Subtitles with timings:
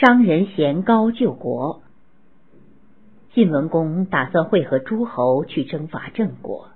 [0.00, 1.82] 商人嫌高救国。
[3.34, 6.70] 晋文公打算会合诸侯去征伐郑国，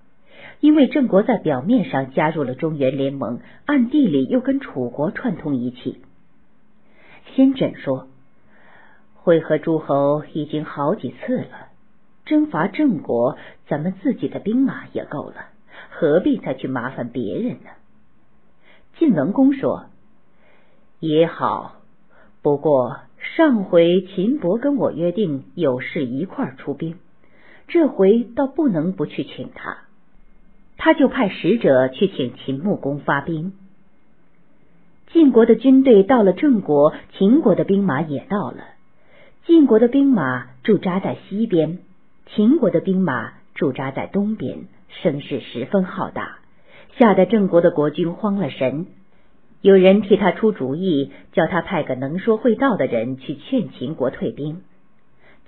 [0.61, 6.03] 因为郑国在表面上加入了中原联盟，暗地里又跟楚国串通一气。
[7.35, 8.09] 先轸说
[9.17, 11.69] ：“会合诸侯已经好几次了，
[12.27, 15.47] 征伐郑国，咱们自己的兵马也够了，
[15.89, 17.71] 何必再去麻烦别人呢？”
[18.99, 19.87] 晋文公说
[21.01, 21.77] ：“也好，
[22.43, 22.99] 不过
[23.37, 26.95] 上回秦伯跟我约定有事一块出兵，
[27.67, 29.79] 这回倒不能不去请他。”
[30.79, 33.53] 他就派使者去请秦穆公发兵。
[35.13, 38.59] 晋国的军队到了郑国，秦国的兵马也到了。
[39.47, 41.79] 晋国的兵马驻扎在西边，
[42.35, 44.67] 秦国的兵马驻扎在东边，
[45.03, 46.39] 声势十分浩大。
[46.99, 48.87] 吓得郑国的国君慌了神，
[49.65, 54.61] 有人替他出主意，叫他派个能说会道的人去劝秦国退兵。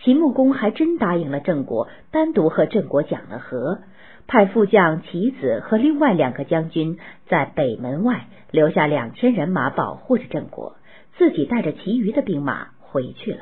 [0.02, 3.80] 秦穆公还真答应了郑国，单独和郑国讲了和，
[4.26, 10.76] 派副将齐子和另外两个将军在北门外留下两千人马保护着郑国，
[11.18, 13.40] 自己带着其余的兵马回去了。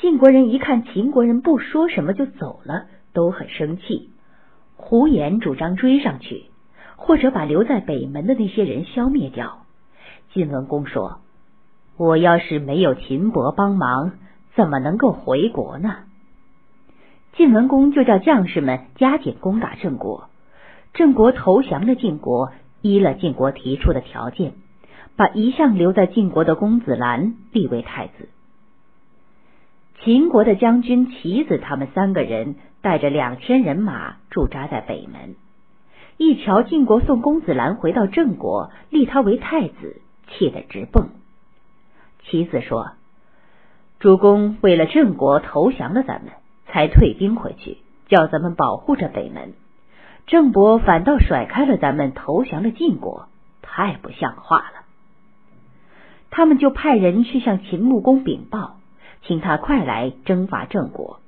[0.00, 4.10] 晋国人一看秦国人不说什么就走了，都很生气。
[4.74, 6.46] 胡言主张追上去，
[6.96, 9.66] 或者把留在北门的那些人消灭掉。
[10.32, 11.20] 晋文公说
[11.96, 14.12] ：“我要是没有秦伯帮忙，
[14.54, 15.96] 怎么能够回国呢？”
[17.36, 20.28] 晋文公就叫将士们加紧攻打郑国。
[20.92, 24.52] 郑国投降了晋国，依了晋国提出的条件，
[25.16, 28.28] 把一向留在晋国的公子兰立为太子。
[30.02, 32.56] 秦国的将军齐子他们三个人。
[32.84, 35.36] 带着两千人马驻扎在北门，
[36.16, 41.08] 一瞧晋国送公子兰回到郑国，立他为太子，气得直蹦。
[42.22, 42.92] 其子说
[43.98, 46.32] ：“主公为了郑国投降了咱们，
[46.68, 49.54] 才退兵回去，叫咱们保护着北门。
[50.26, 53.26] 郑伯反倒甩开了咱们，投降了晋国，
[53.60, 54.84] 太不像话了。”
[56.30, 58.76] 他们就派人去向秦穆公禀报，
[59.22, 61.20] 请他快来征伐郑国。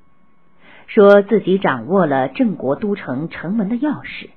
[0.87, 4.29] 说自己掌握了郑国都城城门的钥匙。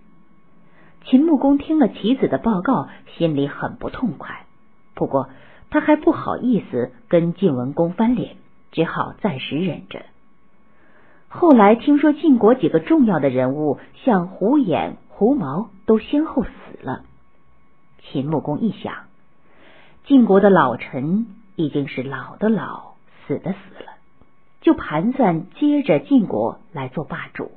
[1.11, 4.47] 秦穆公听了棋子的报告，心里很不痛快。
[4.95, 5.29] 不过
[5.69, 8.37] 他还不好意思跟晋文公翻脸，
[8.71, 10.05] 只好暂时忍着。
[11.27, 16.51] 后来听说晋国几个重要的人物，像胡衍、胡毛，都先后死
[16.81, 17.03] 了。
[18.05, 18.95] 秦穆公一想，
[20.07, 21.27] 晋国的老臣
[21.57, 22.93] 已经是老的老，
[23.27, 23.91] 死的死了。
[24.61, 27.51] 就盘算接着晋国来做霸主，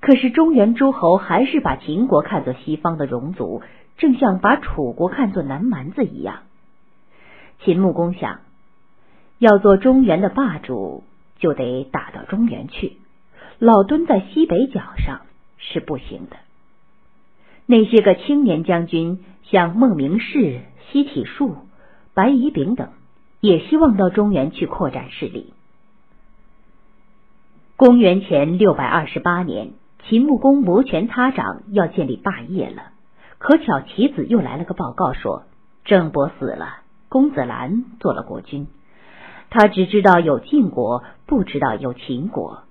[0.00, 3.62] 可是中原诸侯还是把秦国看作西方的戎族，
[3.98, 6.40] 正像把楚国看作南蛮子一样。
[7.62, 8.40] 秦穆公想，
[9.38, 11.04] 要做中原的霸主，
[11.38, 12.96] 就得打到中原去，
[13.58, 15.20] 老蹲在西北角上
[15.58, 16.36] 是不行的。
[17.66, 21.56] 那些个青年将军，像孟明视、西体术、
[22.14, 22.88] 白乙丙等。
[23.42, 25.54] 也希望到中原去扩展势力。
[27.74, 29.70] 公元前六百二十八年，
[30.08, 32.82] 秦穆公摩拳擦掌要建立霸业了，
[33.38, 35.44] 可巧其子又来了个报告，说
[35.84, 36.78] 郑伯死了，
[37.08, 38.66] 公子兰做了国君。
[39.50, 42.62] 他只知道有晋国，不知道有秦国。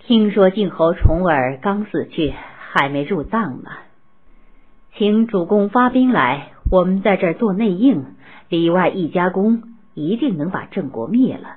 [0.00, 2.34] 听说晋侯重耳刚死去，
[2.72, 3.70] 还没入葬呢，
[4.96, 8.04] 请主公发兵来，我们在这儿做内应。
[8.50, 9.62] 里外一家功，
[9.94, 11.56] 一定能把郑国灭了。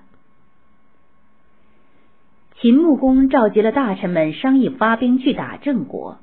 [2.60, 6.18] 秦穆公召集了大臣们商议发兵去打郑国，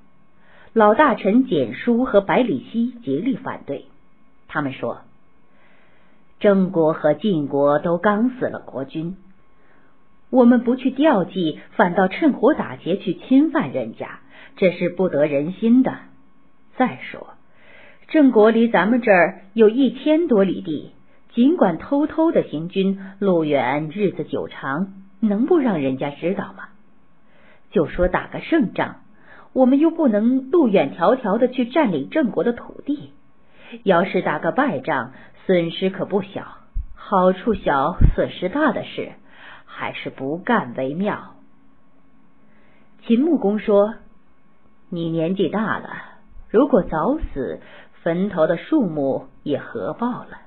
[0.73, 3.85] 老大臣简叔和百里奚极力反对。
[4.49, 5.03] 他们说
[6.41, 9.17] ：“郑国和晋国都刚死了国君，
[10.29, 14.19] 我们不去吊祭，反倒趁火打劫去侵犯人家，
[14.57, 15.99] 这是不得人心的。
[16.77, 17.29] 再说。”
[18.11, 20.91] 郑国离咱们这儿有一千多里地，
[21.33, 24.89] 尽管偷偷的行军，路远日子久长，
[25.29, 26.69] 能不让人家知道吗？
[27.71, 29.01] 就说打个胜仗，
[29.53, 33.13] 我们又不能路远迢迢的去占领郑国的土地。
[33.83, 35.13] 要是打个败仗，
[35.47, 36.59] 损失可不小，
[36.95, 39.13] 好处小，损失大的事，
[39.65, 41.35] 还是不干为妙。
[43.07, 43.95] 秦穆公说
[44.91, 45.91] ：“你年纪大了，
[46.51, 47.61] 如果早死。”
[48.05, 50.44] 坟头的树木也合抱了。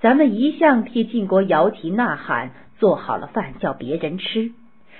[0.00, 4.52] 咱们一向替晋国摇旗呐喊，做好了饭叫别人吃，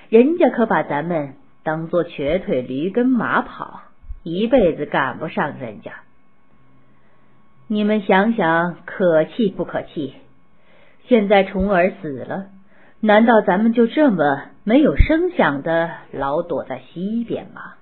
[0.08, 3.82] 人家可把咱们当做瘸腿驴跟马跑，
[4.24, 5.92] 一辈子赶不上人家。
[7.68, 10.14] 你们想想，可气不可气？
[11.06, 12.46] 现在重儿死了，
[13.00, 17.74] 难道咱们就这么没有声响的老躲在西边吗？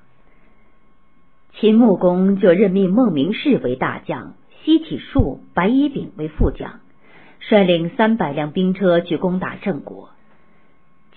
[1.55, 6.81] 秦穆公就任命孟明视为大将，西体术、白乙丙为副将，
[7.41, 10.11] 率领三百辆兵车去攻打郑国。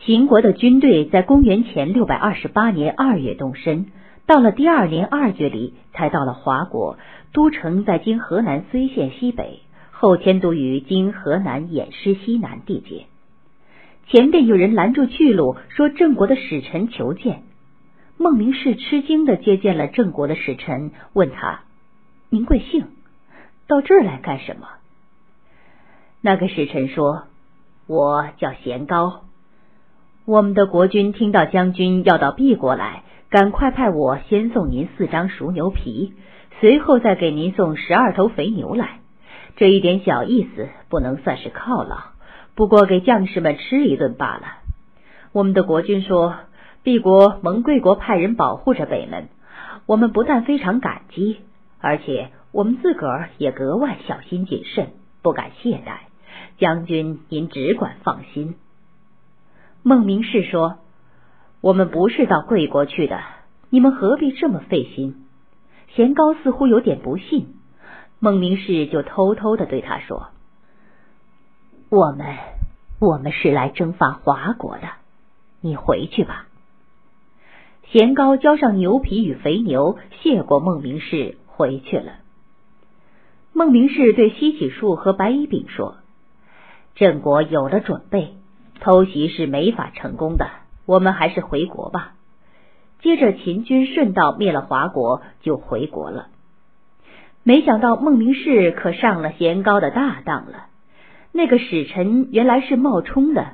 [0.06, 3.88] 秦国的军队在公元前六百二十八年二月动身，
[4.26, 6.98] 到了第二年二月里才到了华国，
[7.34, 9.60] 都城在今河南睢县西北，
[9.92, 13.08] 后迁都于今河南偃师西南地界。
[14.08, 17.44] 前边有人拦住去路，说郑国的使臣求见。
[18.18, 21.62] 孟明视吃惊的接见了郑国的使臣，问他
[22.30, 22.86] ：“您贵姓？
[23.68, 24.68] 到这儿来干什么？”
[26.22, 27.24] 那个使臣说
[27.88, 29.22] ：“我叫贤高。
[30.26, 36.14] 我们的国君听到将军要到毕国来，赶快派我先送您四张熟牛皮，
[36.60, 39.00] 随后再给您送十二头肥牛来。
[39.56, 41.98] 这一点小意思不能算是犒劳，
[42.56, 44.44] 不过给将士们吃一顿罢了。”
[45.32, 46.36] 我们的国君说。
[46.82, 49.28] 帝国蒙贵国派人保护着北门，
[49.86, 51.42] 我们不但非常感激，
[51.82, 54.88] 而且我们自个儿也格外小心谨慎，
[55.22, 56.09] 不敢懈怠。
[56.60, 58.56] 将军您只管放心。
[59.82, 60.78] 孟明氏说
[61.62, 63.22] ：“我们不是到贵国去的，
[63.70, 65.26] 你们何必这么费心？”
[65.96, 67.56] 贤高似乎有点不信，
[68.20, 70.28] 孟明氏就偷偷的对他说
[71.90, 72.38] ：“我们，
[73.00, 74.90] 我们是来征伐华国的，
[75.62, 76.46] 你回去吧。”
[77.92, 82.18] 贤高交上牛皮与肥牛，谢过孟明氏，回去了。
[83.54, 85.96] 孟明氏对西起树和白乙丙说
[87.00, 88.34] ：“郑国有了准备，
[88.82, 90.50] 偷袭是没法成功的，
[90.86, 92.12] 我们还是回国吧。”
[93.02, 96.28] 接着，秦军顺道灭了华国，就回国了。
[97.44, 100.66] 没想到孟明视可上了贤高的大当了。
[101.32, 103.54] 那个使臣原来是冒充的，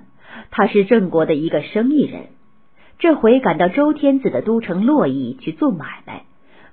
[0.49, 2.21] 他是郑国的一个生意人。
[2.97, 6.23] 这回赶到周天子的都城洛邑去做买卖，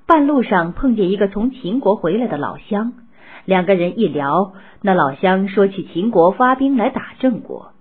[0.06, 2.94] 半路上碰见一个从秦国回来的老乡，
[3.44, 7.72] 两个人一聊，那老乡说起秦国发兵来打郑国。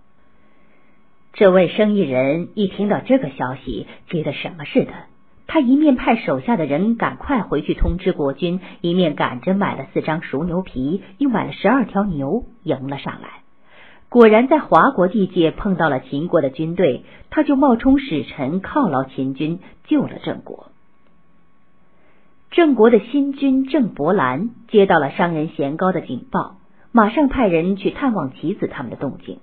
[1.34, 4.92] 这位生意人一听到这个消息，觉得什么似的，
[5.48, 13.30] 他一面派手下的人赶快回去通知国君，一面赶着买了四张熟牛皮，又买了十二条牛，迎了上来。
[14.10, 20.71] 果然在华国地界碰到了秦国的军队，他就冒充使臣犒劳秦军，救了郑国。
[22.52, 26.58] 郑国的新君郑伯兰接到了商人贤高的警报，
[26.92, 29.40] 马上派人去探望棋子他们的动静。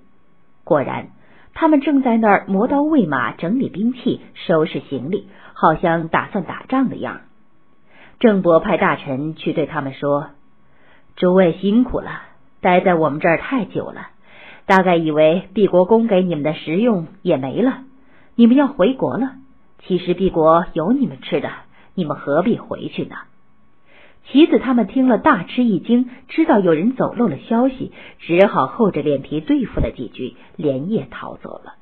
[0.63, 1.07] 果然，
[1.55, 7.21] 他们正在那儿磨刀喂马，整理兵器，收拾行李，好像打算打仗的样。
[8.19, 10.27] 郑伯派大臣去对他们说
[11.17, 12.21] ：“诸位辛苦了，
[12.61, 14.09] 待在我们这儿太久了。”
[14.67, 17.79] 大概以为毕国公给你们的食用也没了，
[18.35, 19.31] 你们要回国了。
[19.79, 21.49] 其实毕国有你们吃的，
[21.99, 23.17] 你们何必回去呢？
[24.31, 31.78] 棋子他们听了大吃一惊，知道有人走漏了消息，只好厚着脸皮对付了几句，连夜逃走了。